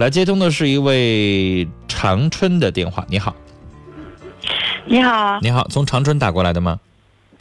[0.00, 3.04] 来接通的是一位长春的电话。
[3.06, 3.36] 你好，
[4.86, 6.80] 你好，你好，从长春打过来的吗？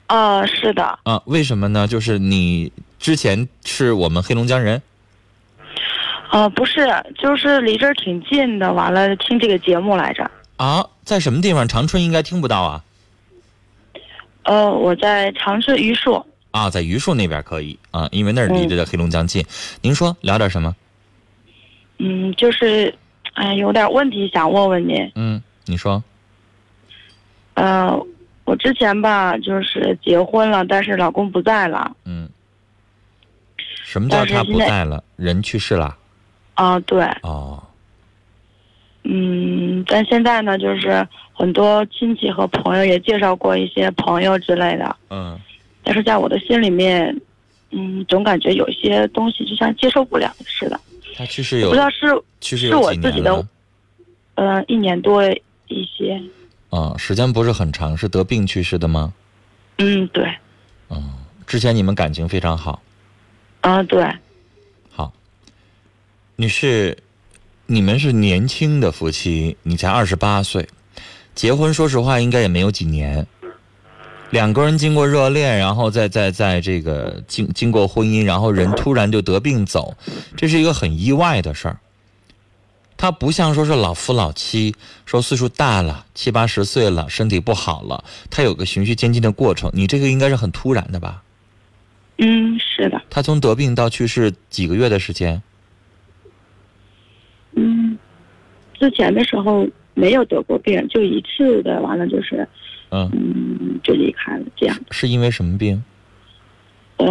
[0.09, 1.87] 哦，是的，啊，为什么呢？
[1.87, 2.69] 就是你
[2.99, 4.81] 之前是我们黑龙江人，
[6.31, 6.85] 哦，不是，
[7.17, 10.29] 就是离这儿挺近的，完了听这个节目来着。
[10.57, 11.65] 啊，在什么地方？
[11.65, 12.83] 长春应该听不到啊。
[14.44, 16.21] 呃，我在长春榆树。
[16.52, 19.45] 啊，在榆树那边可以啊，因为那儿离着黑龙江近。
[19.81, 20.76] 您说聊点什么？
[22.00, 22.94] 嗯，就是，
[23.34, 25.12] 哎，有点问题想问问您。
[25.16, 26.02] 嗯，你说。
[27.55, 27.94] 呃，
[28.45, 31.95] 我之前吧，就是结婚了，但是老公不在了。
[32.05, 32.30] 嗯。
[33.84, 35.04] 什么叫他不在了？
[35.17, 35.98] 人去世了？
[36.54, 37.04] 啊，对。
[37.23, 37.62] 哦。
[39.04, 44.95] 嗯，但现在呢，就是很多亲戚和朋友也介绍过一些朋友之类的。
[45.09, 45.38] 嗯。
[45.84, 47.13] 但是在我的心里面，
[47.71, 50.79] 嗯，总感觉有些东西就像接受不了似的。
[51.19, 53.45] 他去世有不知道是去世是我自己的，
[54.35, 55.21] 呃，一年多
[55.67, 56.17] 一些。
[56.70, 59.13] 啊，时间不是很长，是得病去世的吗？
[59.79, 60.26] 嗯，对。
[60.87, 61.11] 嗯，
[61.45, 62.81] 之前你们感情非常好。
[63.59, 64.02] 啊，对。
[64.92, 65.11] 好，
[66.38, 66.98] 女士，
[67.66, 70.70] 你们是年轻的夫妻，你才二十八岁，
[71.36, 73.28] 结婚说实话应该也没有几年。
[74.32, 79.96] 两个人经过热恋，然后再再在这个经经过婚姻，然后人突然就得病走，
[80.38, 81.80] 这是一个很意外的事儿。
[82.96, 89.72] 他不像说是老夫老妻，说岁数大了七八十岁了，身体不好了，他有个循序渐进的过程。
[89.74, 91.24] 你这个应该是很突然的吧？
[92.18, 93.02] 嗯，是的。
[93.10, 95.42] 他从得病到去世几个月的时间？
[97.56, 97.98] 嗯，
[98.78, 102.48] 之前的时候没有得过病，就一次的，完了就是。
[102.92, 104.45] 嗯，就离开了。
[104.56, 105.84] 这样是因为什么病？
[106.98, 107.06] 呃，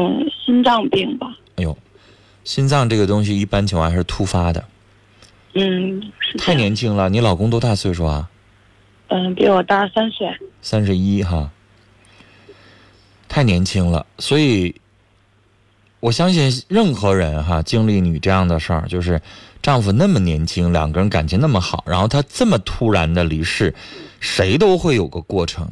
[0.44, 1.36] 心脏病吧。
[1.56, 1.76] 哎呦，
[2.44, 4.64] 心脏这个东西一般情况还是突发的。
[5.54, 7.08] 嗯，太年轻了。
[7.08, 8.28] 你老公多大岁数啊？
[9.08, 10.28] 嗯，比我大三岁。
[10.60, 11.50] 三十一哈，
[13.28, 14.06] 太年轻了。
[14.18, 14.74] 所以，
[16.00, 19.20] 我相信任何人哈，经历你这样的事儿，就是
[19.62, 23.74] 丈夫那么年轻，两个人感情那么好，然后他这么突然的离世。
[24.20, 25.70] 谁都会有个过程，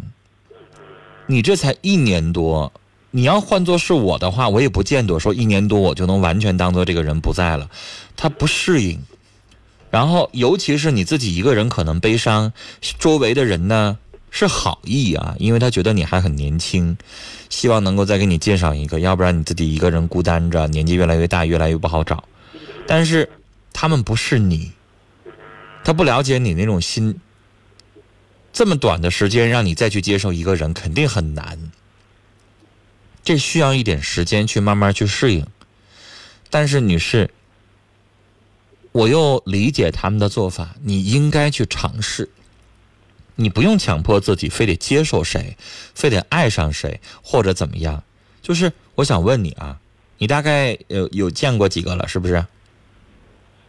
[1.26, 2.72] 你这才一年多，
[3.10, 7.68] 你要换做是我的话，我也不见得说一年多我就能完全当做这个人不在了，
[8.16, 9.00] 他不适应，
[9.90, 12.52] 然后尤其是你自己一个人可能悲伤，
[13.00, 13.98] 周围的人呢
[14.30, 16.96] 是好意啊，因为他觉得你还很年轻，
[17.48, 22.22] 希望能够再给你介绍一个，要不然你自己一个人孤单着，年纪越来越大，越来越不好找，
[22.86, 23.28] 但是
[23.78, 24.72] 他们不是你，
[25.84, 27.20] 他不了解你那种心。
[28.50, 31.70] 这么短的时间让你再去接受一个人，肯定很难。
[33.22, 35.46] 这需要一点时间去慢慢去适应。
[36.48, 37.28] 但是，女士，
[38.92, 42.30] 我又理解他们的做法，你应该去尝试。
[43.34, 45.58] 你不用强迫自己非得接受谁，
[45.94, 48.02] 非得爱上谁，或者怎么样。
[48.40, 49.78] 就是我想问你啊，
[50.16, 52.46] 你大概有有见过几个了，是不是？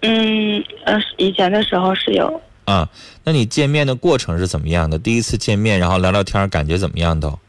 [0.02, 2.42] 嗯，呃，以前的时候是有。
[2.66, 2.90] 啊，
[3.24, 5.00] 那你见面的过程是怎么样的？
[5.00, 7.40] 第一次见面，然后聊聊天，感觉怎么样都？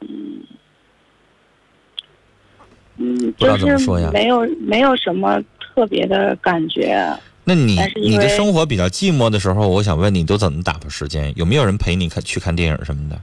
[0.00, 0.42] 嗯，
[2.96, 7.02] 嗯，就是没有没有什么特别的感觉。
[7.44, 11.32] 那你你的生活比较寂寞的时候，我想问你都怎么打发时间？
[11.36, 13.20] 有没有人陪你看去看电影什么的？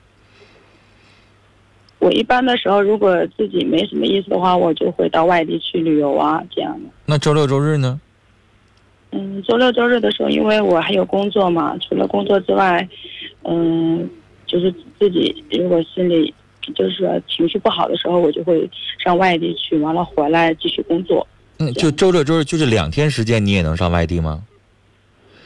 [2.04, 6.90] 我一般的时候，如果自己没什么意思的话，我就会到外地去旅游啊，这样的。
[7.06, 7.98] 那周六周日呢？
[9.12, 12.86] 嗯，周六周日的时候，因为我还有工作嘛，除了工作之外，
[13.44, 14.10] 嗯，
[14.46, 14.70] 就是
[15.00, 16.34] 自己如果心里
[16.76, 18.70] 就是说情绪不好的时候，我就会
[19.02, 21.26] 上外地去，完了回来继续工作。
[21.60, 24.44] 嗯，就周六周日就是两天时间，你也能上外地吗？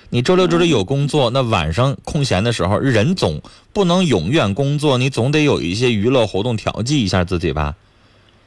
[0.10, 3.42] 你周六周日有工作，那晚上空闲的时候，人总
[3.74, 7.76] 不能永远工作，你总得有一些娱乐活动调剂一下自己吧，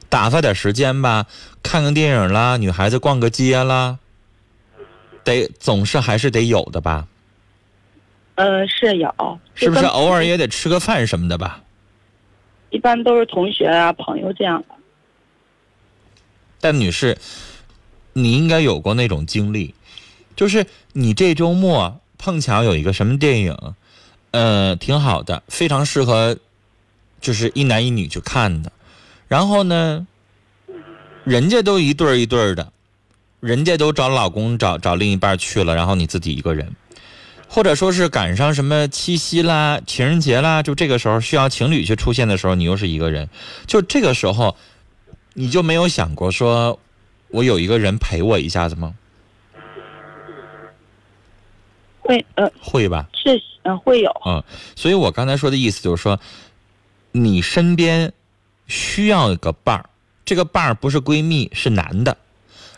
[0.08, 1.26] 打发点时间吧，
[1.62, 3.98] 看看电影啦，女孩子逛个街啦。
[5.22, 7.06] 得总是还是得有的吧？
[8.36, 11.62] 呃，是有，是不是偶尔也得吃个饭什么的吧？
[12.70, 14.74] 一般都是同学啊、朋友这样的。
[16.58, 17.18] 但女士，
[18.14, 19.74] 你应该有过那种经历，
[20.40, 20.64] 就是
[20.94, 23.54] 你这周末碰巧有一个什么电影，
[24.30, 26.34] 呃，挺好的，非常适合，
[27.20, 28.72] 就是一男一女去看的。
[29.28, 30.06] 然后呢，
[31.24, 32.72] 人家都一对儿一对儿的。
[33.40, 36.74] 人家都找老公找找另一半去了，然后你自己一个人，
[37.46, 43.28] 或者说是赶上什么七夕啦、情人节啦，就这个时候需要情侣去出现的时候，你又是一个人，
[43.66, 44.56] 就这个时候，
[45.34, 46.80] 你就没有想过说，
[47.28, 48.94] 我有一个人陪我一下子吗？
[52.10, 53.08] 会呃会吧？
[53.14, 54.42] 是嗯、会有，嗯，
[54.74, 56.18] 所以我刚才说的意思就是说，
[57.12, 58.12] 你身边
[58.66, 59.88] 需要一个伴儿，
[60.24, 62.16] 这个伴儿不是闺蜜，是男的。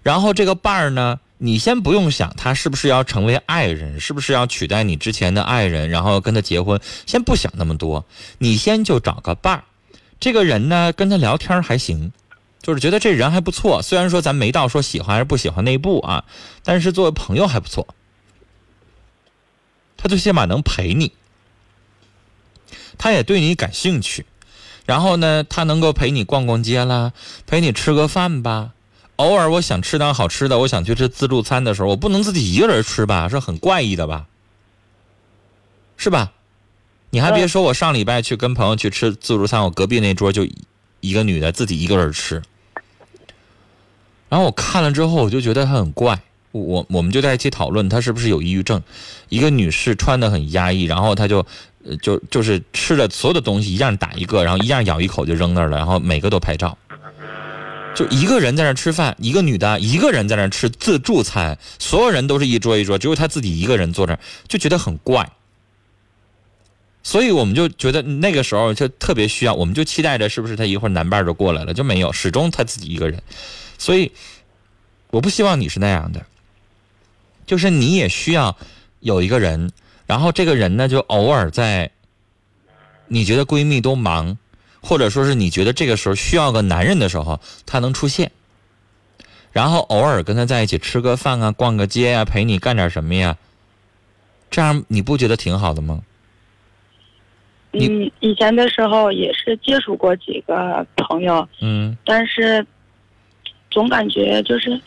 [0.03, 8.05] 然后这个伴儿呢，你先不用想他是不是要成为爱人，是不是要取代你之前的爱人，然后跟他结婚，先不想那么多，
[8.37, 9.65] 你先就找个伴儿。
[10.21, 12.13] 这个人呢，跟他聊天还行，
[12.61, 13.81] 就是觉得这人还不错。
[13.81, 16.25] 虽然说咱没到说喜欢还是不喜欢那一步啊，
[16.65, 17.87] 但是作为朋友还不错。
[20.03, 21.13] 他最起码能陪你，
[22.99, 24.27] 他也对你感兴趣，
[24.85, 27.13] 然后呢，他能够陪你逛逛街啦，
[27.47, 28.73] 陪你吃个饭吧。
[29.17, 34.27] 偶尔我想吃点好吃的，我想去吃自助餐的时候，我不能自己一个人吃吧，是很怪异的吧？
[35.97, 36.33] 是吧？
[37.11, 40.49] 你还别说，我上礼拜去跟朋友去吃自助餐，我隔壁那桌就
[40.99, 42.43] 一个女的自己一个人吃，
[44.29, 46.21] 然后我看了之后，我就觉得她很怪。
[46.53, 48.83] 我我们就在一起讨论她是不是有抑郁症。
[49.29, 51.45] 一个女士穿的很压抑，然后她就
[52.01, 56.79] 就就是吃的所有的东西一样打一个，然后一样咬一口就扔那儿了，然后每个都拍照。
[57.95, 65.31] 就一个人在那儿吃饭，一个女的一个人在那儿吃自助餐，所有人都是一桌一桌，只有她自己一个人坐那儿，就觉得很怪。
[67.03, 73.23] 所以我们就觉得那个时候就特别需要，我们就期待着是不是她一会儿男伴就过来了，就没有，始终她自己一个人。
[73.77, 74.11] 所以
[75.11, 76.25] 我不希望你是那样的。
[77.47, 78.57] 就是你也需要
[79.01, 79.71] 有一个人，
[80.07, 81.91] 然后这个人呢，就偶尔在
[83.09, 84.39] 你觉得闺蜜都忙，
[84.81, 88.31] 或者说是你觉得这个时候需要个男人的时候，他能出现，
[89.53, 93.37] 然后偶尔跟他在一起吃个饭啊，逛个街啊，陪你干点什么呀，
[94.51, 96.03] 这样你不觉得挺好的吗？
[97.75, 102.67] 你嗯，以前的时候也是接触过几个朋友，嗯，但是
[103.71, 104.79] 总感觉就是，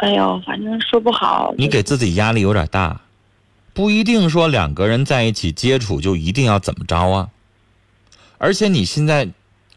[0.00, 1.54] 哎呦，反正说不好。
[1.58, 3.02] 你给自己压力有点大，
[3.74, 7.28] 不一定说两个人在一起接触就一定要怎么着啊。
[8.38, 9.28] 而且你现在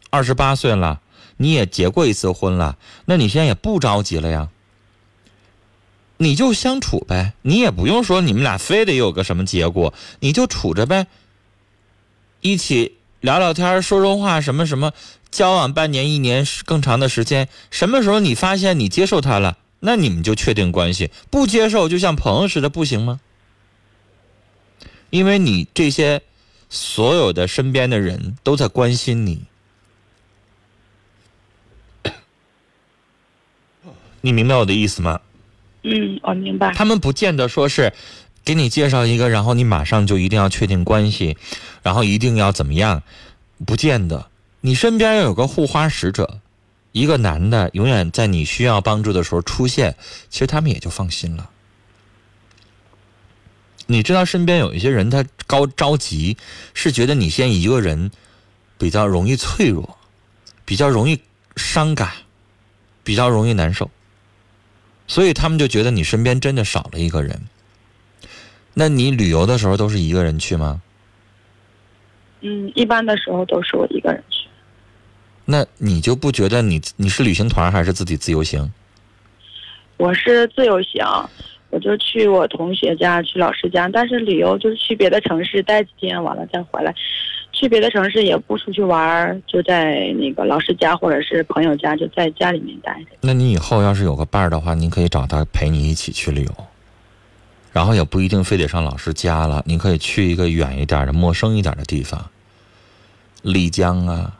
[0.08, 1.02] 二十八岁了，
[1.36, 4.48] 你也结过一次婚了，那你现在也不着急了呀。
[6.16, 11.06] 你就相处呗，你也不用说你们俩非得有个什么结果，你就处着呗。
[12.40, 14.92] 一起聊聊天，说说话，什么什么，
[15.30, 23.20] 交往半年、一年更长的时间，什么时候你发现你接受他了，那你们就确定关系；不接受，就像朋友似的，不行吗？
[25.10, 26.22] 因为你这些
[26.70, 29.44] 所有的身边的人都在关心你，
[34.22, 35.20] 你明白我的意思吗？
[35.82, 36.72] 嗯，我明白。
[36.72, 37.92] 他们不见得说是
[38.42, 41.36] 给你介绍一个，然后你马上就一定要确定关系，
[41.82, 43.02] 然后一定要怎么样，
[43.66, 44.30] 不见得。
[44.62, 46.40] 你身边要有个护花使者，
[46.94, 49.96] 一个男的永远在你需要帮助的时候出现，
[50.30, 51.50] 其实他们也就放心了。
[53.86, 56.36] 你知道身边有一些人，他高着急，
[56.72, 58.12] 是觉得你现在一个人
[58.78, 59.98] 比较容易脆弱，
[60.64, 61.20] 比较容易
[61.56, 62.12] 伤感，
[63.02, 63.90] 比较容易难受。
[65.08, 67.42] 所以他们就觉得你身边真的少了一个人。
[68.72, 70.80] 那你旅游的时候都是一个人去吗？
[72.42, 74.22] 嗯，一般的时候都是我一个人。
[75.44, 78.72] 那你就不觉得你你是旅行团还是自己自由行？
[79.96, 81.04] 我是自由行，
[81.70, 83.88] 我就去我同学家，去老师家。
[83.88, 86.94] 但是旅游就是去别的城市待几天，完了再回来。
[87.52, 93.16] 去别的城市也不出去玩儿，就在那个老师家或者是朋友家，就在家里面待着。
[93.20, 96.66] 那你以后要是有个伴儿的话，你可以找他陪你一起去旅游，
[97.72, 102.28] 然后也不一定非得上老师家了，你可以去一个远一点的、陌生一点的地方，
[103.42, 104.36] 丽江啊、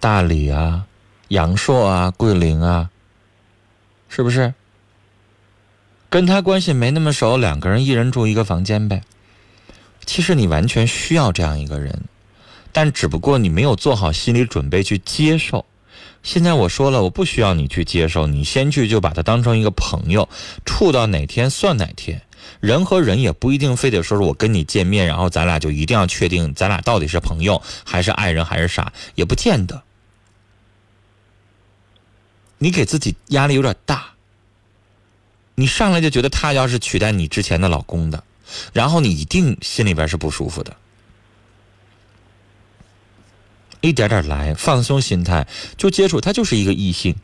[0.00, 0.86] 大理啊、
[1.28, 2.88] 阳朔啊、桂林啊，
[4.08, 4.54] 是不是？
[6.08, 9.02] 跟他关系没那么熟，两个人一人住一个房间呗。
[10.06, 12.04] 其实你完全需要这样一个人，
[12.72, 15.66] 但只不过你没有做好心理准备去接受。
[16.22, 20.28] 现在我说了，我不需要你去接受，你先去就把他当成一个朋友，
[20.64, 22.22] 处到哪天算哪天。
[22.58, 29.82] 人和人也不一定非得说是我跟你见面，然后咱俩就一定要确定咱俩到底是朋友还是爱人还是啥，也不见得。
[32.62, 34.10] 你给自己压力有点大，
[35.54, 38.22] 你上来就觉得他要是取代你之前的老公的，
[38.74, 40.76] 然后你一定心里边是不舒服的。
[43.80, 45.48] 一点点来，放松心态，
[45.78, 47.16] 就接触他就是一个异性，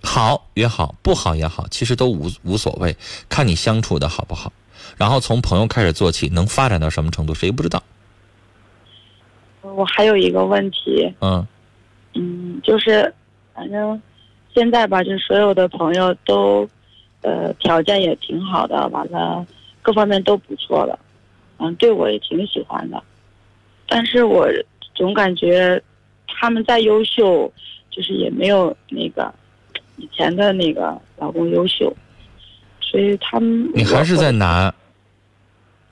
[0.00, 2.96] 好也好，不好也好，其实都无无所谓，
[3.28, 4.52] 看你相处的好不好。
[4.96, 7.82] 然后从朋友开始做起，能发展到什么程度，谁不知道？
[9.62, 11.44] 我还有一个问题，嗯
[12.14, 13.12] 嗯，就是
[13.54, 14.00] 反正
[14.54, 16.68] 现在吧，就是所有的朋友都，
[17.22, 19.46] 呃，条件也挺好的，完了，
[19.80, 20.98] 各方面都不错了，
[21.58, 23.02] 嗯，对我也挺喜欢的，
[23.88, 24.48] 但是我
[24.94, 25.82] 总感觉
[26.26, 27.52] 他们再优秀，
[27.90, 29.32] 就是也没有那个
[29.96, 31.94] 以前的那个老公优秀，
[32.80, 34.72] 所以他们你还是在拿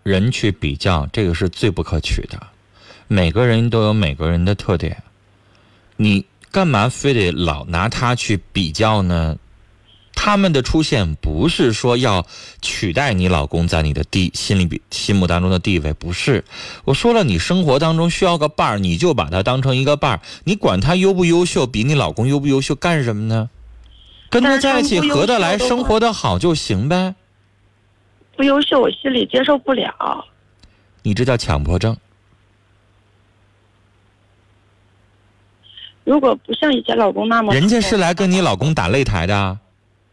[0.02, 2.38] 人去比较，这个是最不可取的。
[3.06, 5.02] 每个人都有每个人的特点，
[5.96, 9.36] 你干嘛非得老拿他去比较呢？
[10.12, 12.26] 他们的出现不是说要
[12.60, 16.44] 取代你老公在你的地心里比心目当中的地位，不是。
[16.84, 23.48] 我说了，你生活当中需要个伴儿，你就把他当成一个伴儿，你管他优不优秀，比你老公优不优秀干什么呢？
[24.28, 27.14] 跟他在一起合得来，生活的好就行呗。
[28.36, 30.26] 不优秀，我心里接受不了。
[31.02, 31.96] 你这叫强迫症。
[36.04, 39.58] 如果不像以前老公那么，人家是来跟你老公打擂台的。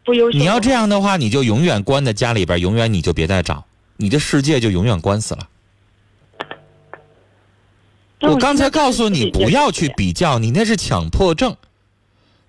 [0.04, 3.64] 不优秀你要这样的话，你就永远关在家里边，永远你就别再找，
[3.96, 5.48] 你的世界就永远关死了。
[8.20, 11.56] 我刚才告诉你不要去比较，你那是强迫症，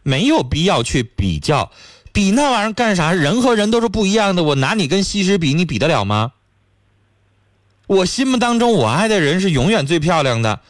[0.03, 1.71] 没有必要去比较，
[2.11, 3.13] 比那玩意儿干啥？
[3.13, 6.33] 人和人都是不一样的，我拿你跟西施比，你比得了吗？
[7.87, 10.61] 我心目当中我爱的人是永远最漂亮的，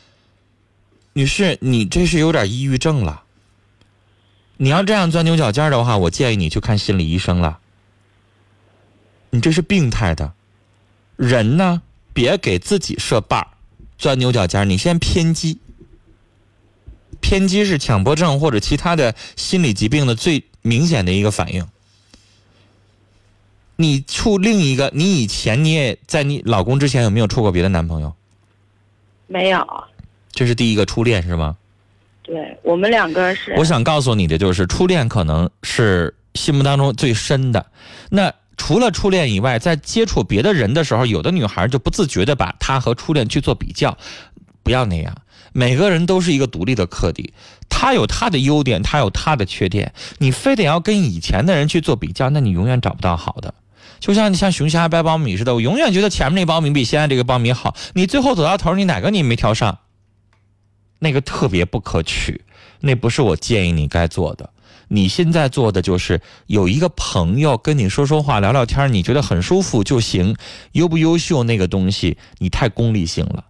[1.19, 3.23] 女士，你这是有点抑郁症了。
[4.55, 7.59] 你要这样钻牛角尖的话，我建议你去看心理医生了。
[9.29, 10.31] 你这是病态的，
[11.17, 11.81] 人呢，
[12.13, 13.47] 别给自己设绊儿，
[13.97, 15.59] 钻牛角尖你先偏激，
[17.19, 21.67] 偏激是强迫症或者其他的心理疾病的最明显的一个反应。
[23.75, 28.15] 你处另一个，你以前你也在你老公之前有没有处过别的男朋友？
[29.27, 29.83] 没有。
[30.39, 31.58] 这是第一个初恋是吗？
[32.24, 37.65] 对我们两个是，我想告诉你的就是，初恋可能是心目当中最深的。
[38.10, 43.98] 那除了初恋以外，在接触别的人的时候，有的女孩就不自觉的把她和初恋去做比较。
[44.63, 45.13] 不要那样，
[45.51, 47.34] 每个人都是一个独立的课题，
[47.67, 49.91] 他有他的优点，他有他的缺点。
[50.19, 53.53] 你非得要跟以前的人去做比较，那你永远找不到好的。
[54.00, 57.75] 就像你像熊瞎掰苞米似的，我永远觉得前面那苞米比现在这个苞米好。
[57.91, 59.79] 你最后走到头，你哪个你没挑上？
[60.99, 62.41] 那个特别不可取，
[62.81, 64.49] 那不是我建议你该做的。
[64.91, 70.35] 你现在做的就是有一个朋友跟你说说话、聊聊天，你觉得很舒服就行。
[70.71, 73.45] 优不优秀那个东西，你太功利性了。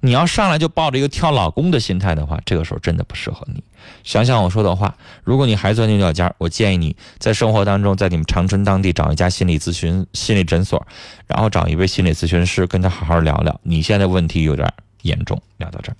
[0.00, 3.62] 你要上来就抱着一个挑老公的心态的话，这个时候真的不适合你。
[4.04, 4.94] 想想我说的话，
[5.24, 10.84] 如果你还钻牛角尖，我建议你在生活当中，在你们长春当地找一家心理咨询心理诊所，
[11.26, 13.58] 然后找一位心理咨询师跟他好好聊聊。
[13.62, 14.70] 你现在问题有点
[15.02, 15.96] 严重，聊到这儿。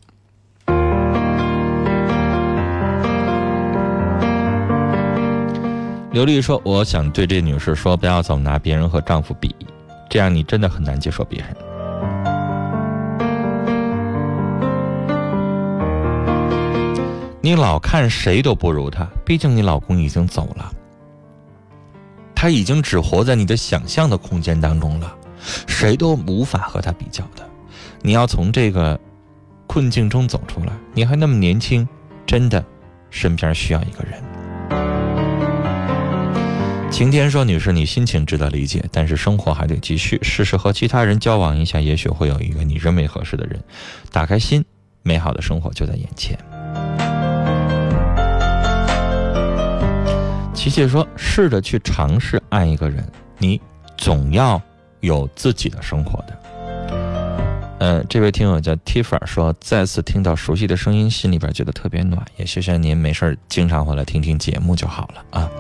[6.13, 9.57] 刘丽说：“我想对这女士说，不要总拿别人和丈夫比，
[10.11, 11.57] 这样你真的很难接受别人。
[17.41, 20.71] 你老看谁都不如他，毕竟你老公已经走了，
[22.35, 25.17] 他已经只活在你的想象的空间当中了，
[25.67, 27.43] 谁都无法和他比较的。
[28.03, 29.01] 你要从这个
[29.67, 31.89] 困境中走出来，你还那么年轻，
[32.27, 32.63] 真的，
[33.09, 34.23] 身边需要一个人。”
[37.03, 40.21] 晴天说：“女士，你心情值得理解，但是生活还得继续。
[40.23, 43.61] 试试和其他人交往一下，也许会有一个你认为合适的人。
[44.13, 44.65] 打开心，
[45.03, 46.39] 美好的生活就在眼前。”
[50.55, 53.05] 琪琪说：“试着去尝试爱一个人，
[53.37, 53.61] 你
[53.97, 54.63] 总要
[55.01, 56.39] 有自己的生活的。”
[57.83, 62.25] 嗯，这位听友叫 Tifa 说：“再次听到熟悉的声音，心里边觉得特别暖。
[62.37, 65.51] 也谢谢您，没事经常回来听听节目就好了啊。”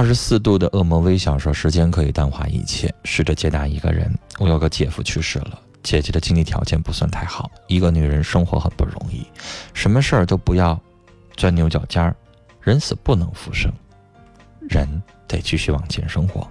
[0.00, 4.10] 二十四度的恶魔微笑说：“时间可以淡化一切。”试着接纳一个人。
[4.38, 9.26] 我有个姐夫去世了，姐姐的经济条件不算太好，一个女人生活很不容易，
[9.74, 10.80] 什么事儿都不要
[11.36, 12.16] 钻牛角尖儿。
[12.62, 13.70] 人死不能复生，
[14.70, 14.88] 人
[15.28, 16.48] 得继续往前生活。